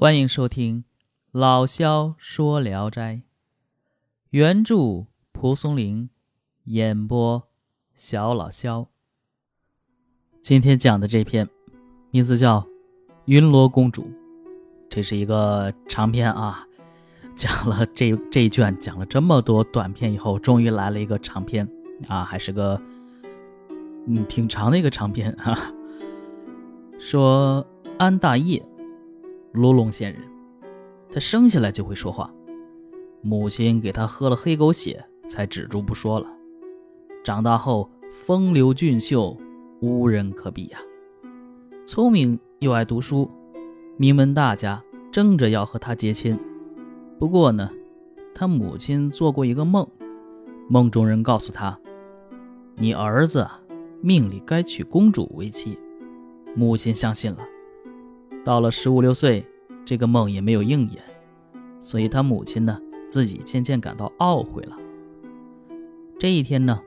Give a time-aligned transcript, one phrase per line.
[0.00, 0.84] 欢迎收听
[1.32, 3.22] 老萧说聊斋，
[4.30, 6.08] 原著蒲松龄，
[6.66, 7.48] 演播
[7.96, 8.86] 小老萧。
[10.40, 11.48] 今天讲的这篇
[12.12, 12.60] 名字叫
[13.24, 14.02] 《云罗公主》，
[14.88, 16.64] 这是一个长篇啊。
[17.34, 21.68] 讲了这这一卷，讲了这么多短篇以后，终于来了一个长篇
[22.06, 22.80] 啊，还是个
[24.06, 25.72] 嗯挺长的一个长篇啊。
[27.00, 27.66] 说
[27.98, 28.64] 安大业。
[29.52, 30.22] 卢龙县人，
[31.10, 32.32] 他生下来就会说话，
[33.22, 36.26] 母亲给他喝了黑狗血，才止住不说了。
[37.24, 39.36] 长大后风流俊秀，
[39.80, 40.78] 无人可比呀。
[41.84, 43.30] 聪明又爱读书，
[43.96, 46.38] 名门大家争着要和他结亲。
[47.18, 47.70] 不过呢，
[48.34, 49.86] 他母亲做过一个梦，
[50.68, 51.78] 梦中人告诉他
[52.76, 53.46] ：“你儿子
[54.00, 55.78] 命里该娶公主为妻。”
[56.54, 57.38] 母亲相信了。
[58.48, 59.44] 到了十五六岁，
[59.84, 61.02] 这个梦也没有应验，
[61.80, 64.74] 所以他母亲呢，自己渐渐感到懊悔了。
[66.18, 66.80] 这一天呢，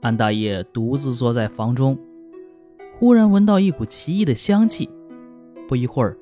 [0.00, 1.98] 安大爷独自坐在房中，
[2.98, 4.88] 忽然闻到一股奇异的香气。
[5.68, 6.16] 不一会儿，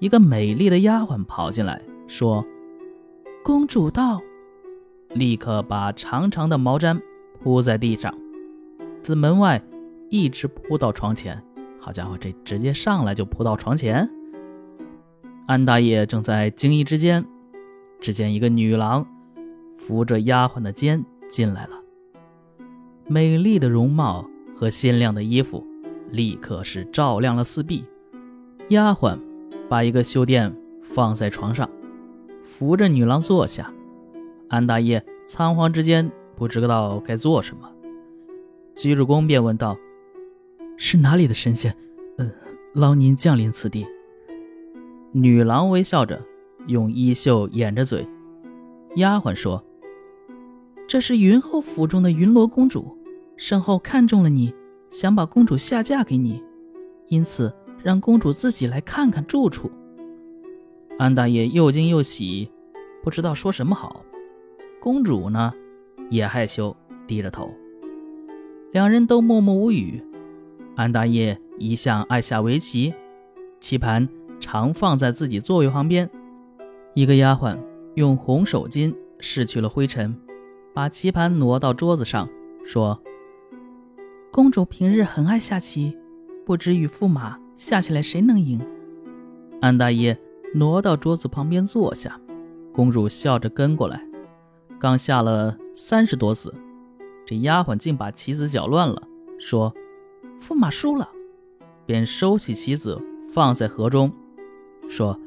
[0.00, 2.44] 一个美丽的丫鬟跑进来，说
[3.42, 4.20] ：“公主到。”
[5.16, 7.00] 立刻把长长的毛毡
[7.42, 8.14] 铺在地上，
[9.02, 9.64] 自门外
[10.10, 11.42] 一直铺到床前。
[11.84, 14.08] 好家伙，这直接上来就扑到床前。
[15.46, 17.22] 安大爷正在惊异之间，
[18.00, 19.06] 只见一个女郎
[19.76, 21.72] 扶着丫鬟的肩进来了。
[23.06, 24.24] 美丽的容貌
[24.56, 25.62] 和鲜亮的衣服，
[26.08, 27.84] 立刻是照亮了四壁。
[28.68, 29.18] 丫鬟
[29.68, 31.68] 把一个绣垫放在床上，
[32.46, 33.70] 扶着女郎坐下。
[34.48, 37.70] 安大爷仓皇之间不知道该做什么，
[38.74, 39.76] 居主公便问道。
[40.76, 41.74] 是哪里的神仙？
[42.18, 42.30] 嗯，
[42.72, 43.86] 劳您降临此地。
[45.12, 46.20] 女郎微笑着，
[46.66, 48.06] 用衣袖掩着嘴。
[48.96, 49.64] 丫鬟说
[50.86, 52.96] ：“这是云后府中的云罗公主，
[53.36, 54.54] 身后看中了你，
[54.90, 56.42] 想把公主下嫁给你，
[57.08, 59.70] 因此让公主自己来看看住处。”
[60.98, 62.50] 安大爷又惊又喜，
[63.02, 64.04] 不知道说什么好。
[64.80, 65.52] 公主呢，
[66.10, 67.52] 也害羞，低着头。
[68.72, 70.02] 两人都默默无语。
[70.76, 72.92] 安大爷一向爱下围棋，
[73.60, 74.08] 棋盘
[74.40, 76.10] 常放在自己座位旁边。
[76.94, 77.56] 一个丫鬟
[77.94, 80.16] 用红手巾拭去了灰尘，
[80.74, 82.28] 把棋盘挪到桌子上，
[82.66, 83.00] 说
[84.32, 85.96] ：“公主平日很爱下棋，
[86.44, 88.60] 不知与驸马下起来谁能赢？”
[89.62, 90.18] 安大爷
[90.54, 92.20] 挪到桌子旁边坐下，
[92.72, 94.04] 公主笑着跟过来。
[94.80, 96.52] 刚下了三十多子，
[97.24, 99.00] 这丫鬟竟把棋子搅乱了，
[99.38, 99.72] 说。
[100.40, 101.08] 驸马输了，
[101.86, 104.12] 便收起棋子放在盒中，
[104.88, 105.18] 说：“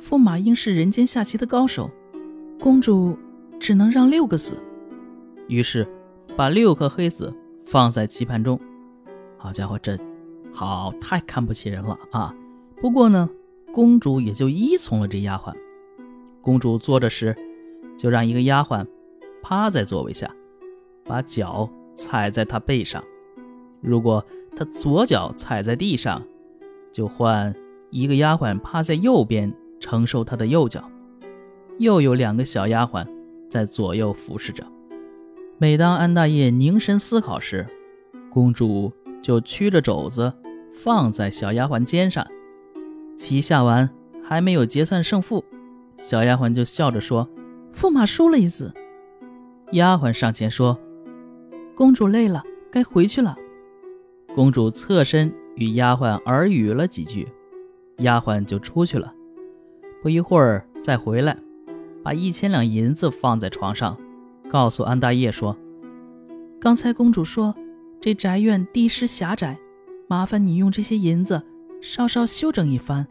[0.00, 1.90] 驸马应是人间下棋的高手，
[2.60, 3.16] 公主
[3.58, 4.56] 只能让六个子。”
[5.48, 5.86] 于是
[6.36, 7.34] 把六颗黑子
[7.64, 8.58] 放在棋盘中。
[9.36, 9.98] 好家伙，这
[10.52, 12.34] 好太看不起人了啊！
[12.80, 13.28] 不过呢，
[13.72, 15.54] 公主也就依从了这丫鬟。
[16.40, 17.34] 公主坐着时，
[17.96, 18.86] 就让一个丫鬟
[19.42, 20.30] 趴在座位下，
[21.04, 23.02] 把脚踩在她背上。
[23.86, 24.22] 如果
[24.56, 26.20] 他左脚踩在地上，
[26.90, 27.54] 就换
[27.90, 30.90] 一个丫鬟趴在右边承受他的右脚，
[31.78, 33.06] 又有两个小丫鬟
[33.48, 34.64] 在左右服侍着。
[35.58, 37.64] 每当安大爷凝神思考时，
[38.28, 38.92] 公主
[39.22, 40.32] 就屈着肘子
[40.74, 42.26] 放在小丫鬟肩上。
[43.16, 43.88] 棋下完
[44.22, 45.44] 还没有结算胜负，
[45.96, 47.30] 小丫鬟就笑着说
[47.72, 48.74] ：“驸马输了一子。”
[49.72, 50.76] 丫鬟上前说
[51.76, 53.36] ：“公主累了，该回去了。”
[54.36, 57.26] 公主侧身与丫鬟耳语了几句，
[58.00, 59.14] 丫鬟就出去了。
[60.02, 61.38] 不一会儿再回来，
[62.02, 63.96] 把一千两银子放在床上，
[64.50, 65.56] 告诉安大爷说
[66.60, 67.54] ：“刚才公主说
[67.98, 69.58] 这宅院地势狭窄，
[70.06, 71.42] 麻烦你用这些银子
[71.80, 73.06] 稍稍修整一番，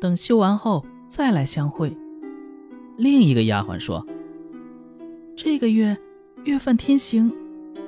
[0.00, 1.94] 等修完后再来相会。”
[2.96, 4.06] 另一个丫鬟说
[5.36, 5.98] ：“这个月
[6.44, 7.30] 月份天行，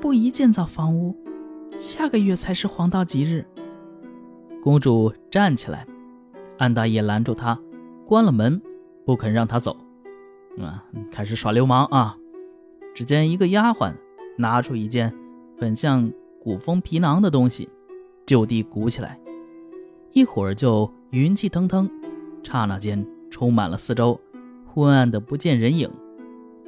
[0.03, 1.17] 不宜建造房屋。”
[1.79, 3.45] 下个月才是黄道吉日。
[4.63, 5.87] 公主站起来，
[6.57, 7.59] 安大爷拦住她，
[8.07, 8.61] 关了门，
[9.05, 9.77] 不肯让她走。
[10.59, 12.17] 啊，开始耍流氓啊！
[12.95, 13.93] 只见一个丫鬟
[14.39, 15.13] 拿出一件
[15.59, 16.11] 很像
[16.41, 17.69] 古风皮囊的东西，
[18.25, 19.19] 就地鼓起来，
[20.13, 21.91] 一会儿就云气腾腾，
[22.43, 24.19] 刹那间充满了四周，
[24.73, 25.91] 昏暗的不见人影。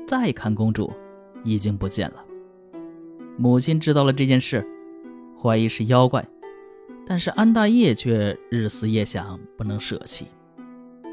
[0.06, 0.92] 再看公主，
[1.44, 2.24] 已经不见了。
[3.38, 4.66] 母亲知道了这件事。
[5.46, 6.28] 怀疑是妖怪，
[7.06, 10.26] 但是安大业却日思夜想，不能舍弃。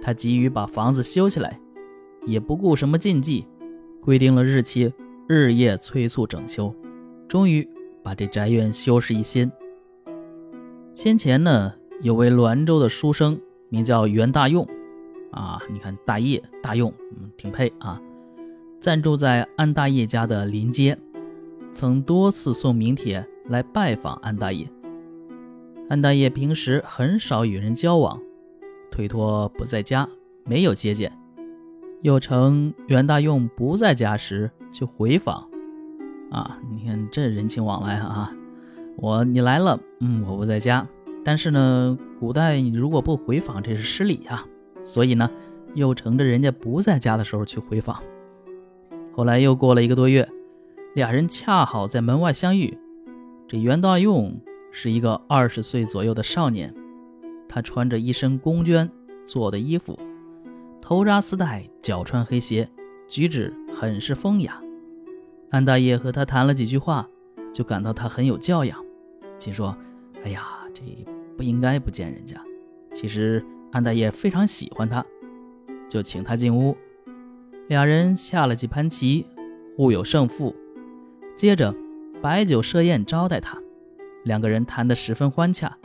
[0.02, 1.60] 他急于把房子修起来，
[2.26, 3.46] 也不顾什么禁忌，
[4.02, 4.92] 规定了日期，
[5.28, 6.74] 日夜催促整修，
[7.28, 7.70] 终于
[8.02, 9.52] 把这宅院修饰一新。
[10.96, 11.72] 先前呢，
[12.02, 13.40] 有位滦州的书生，
[13.70, 14.68] 名叫袁大用，
[15.30, 18.02] 啊，你看大业大用，嗯，挺配啊。
[18.80, 20.98] 暂住在安大业家的临街，
[21.72, 24.68] 曾多次送名帖来拜访安大业。
[25.90, 28.20] 安大业平时很少与人交往。
[28.92, 30.08] 推脱不在家，
[30.46, 31.12] 没有接见，
[32.04, 35.50] 又称袁大用不在家时去回访，
[36.30, 38.32] 啊，你看这人情往来啊，
[38.98, 40.88] 我你来了，嗯，我不在家，
[41.26, 44.46] 但是呢，古代你如果不回访，这是失礼呀，
[44.84, 45.28] 所以呢，
[45.74, 48.00] 又乘着人家不在家的时候去回访。
[49.12, 50.30] 后来又过了一个多月，
[50.94, 52.78] 俩人恰好在门外相遇，
[53.54, 54.36] 这袁大用
[54.72, 56.74] 是一个二十岁左右的少年。
[57.48, 58.90] 他穿着一身宫绢
[59.28, 59.96] 做的衣服，
[60.82, 62.68] 头扎丝带，脚穿黑鞋，
[63.08, 64.60] 举止很是风雅。
[65.52, 67.08] 安大爷和他谈了几句话，
[67.54, 68.84] 就感到他很有教养，
[69.38, 69.78] 心说
[70.26, 70.42] ：“哎呀，
[70.74, 70.82] 这
[71.38, 72.44] 不应该不见人家。”
[72.92, 75.06] 其实安大爷非常喜欢他，
[75.88, 76.76] 就请他进屋。
[77.68, 79.28] 俩人下了几盘棋，
[79.78, 80.56] 互有胜负，
[81.36, 81.72] 接着
[82.24, 83.62] 摆酒设宴招待他，
[84.24, 85.78] 两个人谈得十分欢洽。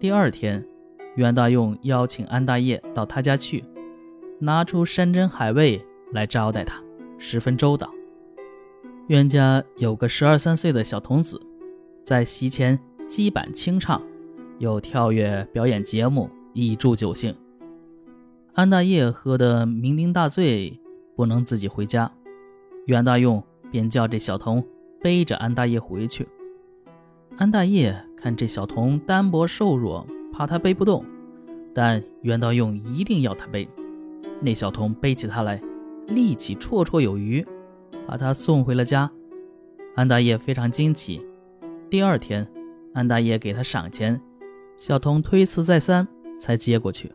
[0.00, 0.66] 第二天。
[1.14, 3.62] 袁大用邀请安大业到他家去，
[4.40, 5.80] 拿出山珍海味
[6.10, 6.82] 来招待他，
[7.18, 7.88] 十分周到。
[9.06, 11.40] 袁家有个十二三岁的小童子，
[12.02, 14.02] 在席前击板清唱，
[14.58, 17.32] 又跳跃表演节目，以助酒兴。
[18.54, 20.80] 安大业喝得酩酊大醉，
[21.14, 22.10] 不能自己回家，
[22.86, 23.40] 袁大用
[23.70, 24.60] 便叫这小童
[25.04, 26.26] 背着安大业回去。
[27.36, 30.06] 安大业看这小童单薄瘦弱。
[30.36, 31.04] 怕他背不动，
[31.72, 33.68] 但袁道用一定要他背。
[34.40, 35.62] 那小童背起他来，
[36.08, 37.46] 力气绰绰有余，
[38.04, 39.08] 把他送回了家。
[39.94, 41.24] 安大爷非常惊奇。
[41.88, 42.44] 第二天，
[42.94, 44.20] 安大爷给他赏钱，
[44.76, 47.12] 小童推辞再三，才接过去。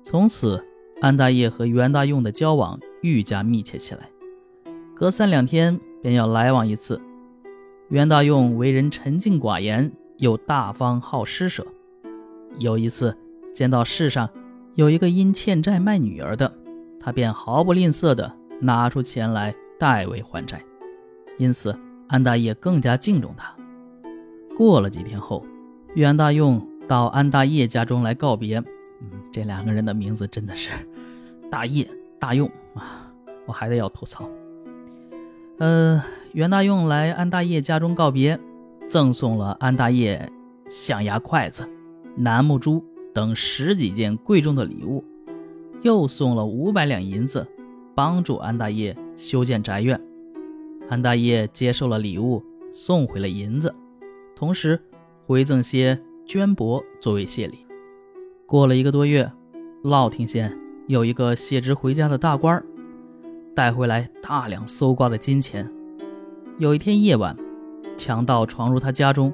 [0.00, 0.64] 从此，
[1.00, 4.08] 安大爷和袁大用的交往愈加密切起来，
[4.94, 7.00] 隔三两天便要来往一次。
[7.88, 11.66] 袁大用为人沉静寡言，又大方好施舍。
[12.58, 13.16] 有一次，
[13.52, 14.28] 见到世上
[14.74, 16.52] 有一个因欠债卖女儿的，
[16.98, 20.62] 他便毫不吝啬地拿出钱来代为还债，
[21.38, 21.76] 因此
[22.08, 23.54] 安大业更加敬重他。
[24.56, 25.44] 过了几天后，
[25.94, 28.58] 袁大用到安大业家中来告别。
[29.00, 30.70] 嗯，这两个人的名字真的是
[31.50, 31.88] 大业
[32.18, 33.10] 大用啊！
[33.46, 34.28] 我还得要吐槽。
[35.60, 36.02] 呃，
[36.32, 38.40] 袁大用来安大业家中告别，
[38.88, 40.32] 赠送了安大业
[40.66, 41.68] 象牙筷子。
[42.16, 45.04] 楠木珠等十几件贵重的礼物，
[45.82, 47.46] 又送了五百两银子，
[47.94, 50.00] 帮助安大业修建宅院。
[50.88, 52.42] 安大业接受了礼物，
[52.72, 53.74] 送回了银子，
[54.34, 54.80] 同时
[55.26, 57.66] 回赠些绢帛作为谢礼。
[58.46, 59.30] 过了一个多月，
[59.82, 62.64] 乐亭县有一个卸职回家的大官，
[63.60, 65.70] 带回来大量搜刮的金钱。
[66.56, 67.36] 有一天夜晚，
[67.94, 69.30] 强盗闯入他家中，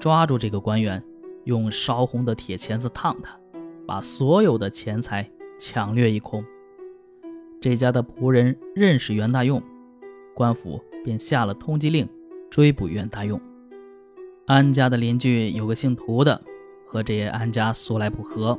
[0.00, 1.04] 抓住这个官员。
[1.44, 3.38] 用烧红的铁钳子烫他，
[3.86, 6.42] 把所有的钱财抢掠一空。
[7.60, 9.62] 这家的仆人认识袁大用，
[10.34, 12.08] 官府便下了通缉令，
[12.48, 13.38] 追捕袁大用。
[14.46, 16.40] 安家的邻居有个姓涂的，
[16.88, 18.58] 和这安家素来不和，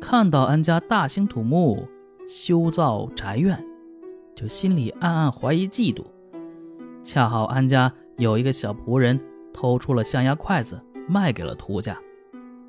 [0.00, 1.86] 看到安家大兴土木，
[2.26, 3.62] 修造宅院，
[4.34, 6.04] 就心里暗暗怀疑嫉妒。
[7.02, 9.18] 恰好安家有一个小仆人
[9.52, 10.80] 偷出了象牙筷子。
[11.08, 11.98] 卖给了涂家，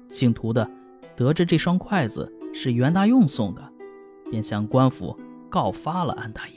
[0.07, 0.67] 姓涂的
[1.15, 3.61] 得知这双筷子是袁大用送的，
[4.31, 5.15] 便向官府
[5.47, 6.55] 告发了安大爷。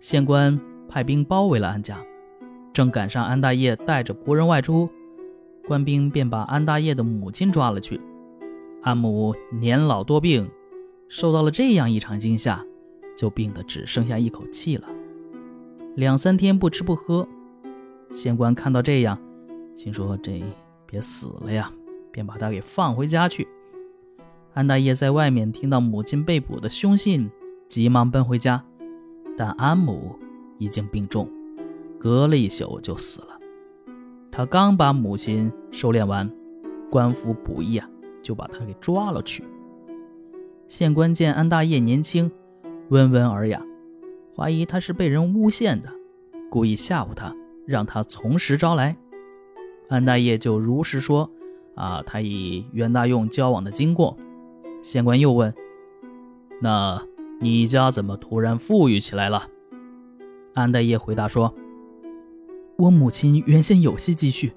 [0.00, 0.58] 县官
[0.88, 1.96] 派兵包围了安家，
[2.72, 4.90] 正赶上安大爷带着仆人外出，
[5.68, 8.00] 官兵便把安大爷的母亲抓了去。
[8.82, 10.50] 安母年老多病，
[11.08, 12.66] 受到了这样一场惊吓，
[13.20, 14.88] 就病得只剩下一口气了，
[15.94, 17.28] 两三天不吃不喝。
[18.10, 19.18] 县官看到这样。
[19.76, 20.42] 心说：“这
[20.86, 21.70] 别死了呀！”
[22.10, 23.46] 便把他给放回家去。
[24.54, 27.30] 安大爷在外面听到母亲被捕的凶信，
[27.68, 28.64] 急忙奔回家，
[29.36, 30.18] 但安母
[30.56, 31.28] 已经病重，
[31.98, 33.38] 隔了一宿就死了。
[34.30, 36.30] 他刚把母亲收敛完，
[36.90, 37.86] 官府捕役啊，
[38.22, 39.44] 就把他给抓了去。
[40.68, 42.30] 县官见安大爷年轻，
[42.90, 43.62] 温文尔雅，
[44.34, 45.88] 怀疑他是被人诬陷的，
[46.50, 47.32] 故意吓唬他，
[47.64, 48.96] 让他从实招来。
[49.88, 51.30] 安大业就如实说
[51.76, 54.16] ：“啊，他与袁大用交往的经过，
[54.82, 55.54] 县官又问
[56.60, 57.00] ：“那
[57.38, 59.44] 你家怎么突然富裕起来了？”
[60.54, 61.54] 安大爷回答说
[62.76, 64.52] ：“我母亲原先有些积蓄，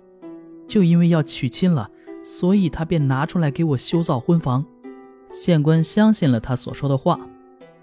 [0.67, 1.91] 就因为要娶亲了，
[2.23, 4.65] 所以她便拿出来给我修造婚房。”
[5.29, 7.19] 县官相信了他所说的话，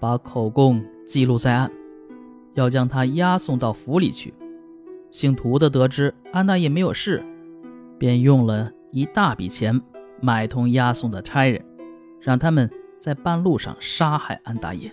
[0.01, 1.71] 把口供记录在案，
[2.55, 4.33] 要将他押送到府里去。
[5.11, 7.23] 姓涂的得知安大爷没有事，
[7.99, 9.79] 便用了一大笔钱
[10.19, 11.63] 买通押送的差人，
[12.19, 12.67] 让他们
[12.99, 14.91] 在半路上杀害安大爷。